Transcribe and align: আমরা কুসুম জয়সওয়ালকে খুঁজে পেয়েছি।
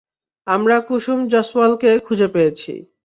আমরা 0.47 0.75
কুসুম 0.87 1.19
জয়সওয়ালকে 1.27 1.91
খুঁজে 1.99 2.27
পেয়েছি। 2.27 2.73